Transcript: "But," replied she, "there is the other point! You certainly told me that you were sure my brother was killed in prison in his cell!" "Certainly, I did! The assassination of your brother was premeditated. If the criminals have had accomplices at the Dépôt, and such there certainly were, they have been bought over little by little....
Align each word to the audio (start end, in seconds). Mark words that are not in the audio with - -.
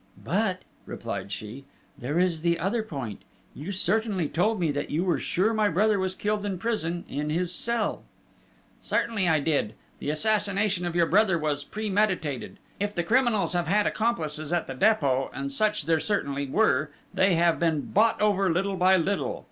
"But," 0.25 0.63
replied 0.87 1.31
she, 1.31 1.65
"there 1.95 2.17
is 2.17 2.41
the 2.41 2.57
other 2.57 2.81
point! 2.81 3.21
You 3.53 3.71
certainly 3.71 4.27
told 4.27 4.59
me 4.59 4.71
that 4.71 4.89
you 4.89 5.03
were 5.03 5.19
sure 5.19 5.53
my 5.53 5.69
brother 5.69 5.99
was 5.99 6.15
killed 6.15 6.43
in 6.43 6.57
prison 6.57 7.05
in 7.07 7.29
his 7.29 7.53
cell!" 7.53 8.01
"Certainly, 8.81 9.27
I 9.29 9.39
did! 9.39 9.75
The 9.99 10.09
assassination 10.09 10.87
of 10.87 10.95
your 10.95 11.05
brother 11.05 11.37
was 11.37 11.63
premeditated. 11.63 12.57
If 12.79 12.95
the 12.95 13.03
criminals 13.03 13.53
have 13.53 13.67
had 13.67 13.85
accomplices 13.85 14.51
at 14.51 14.65
the 14.65 14.73
Dépôt, 14.73 15.29
and 15.35 15.51
such 15.51 15.85
there 15.85 15.99
certainly 15.99 16.47
were, 16.47 16.89
they 17.13 17.35
have 17.35 17.59
been 17.59 17.81
bought 17.81 18.19
over 18.19 18.51
little 18.51 18.77
by 18.77 18.97
little.... 18.97 19.39